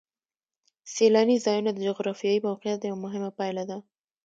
سیلاني 0.93 1.37
ځایونه 1.45 1.71
د 1.73 1.79
جغرافیایي 1.87 2.39
موقیعت 2.49 2.79
یوه 2.89 2.99
مهمه 3.05 3.29
پایله 3.37 3.63
ده. 3.69 3.77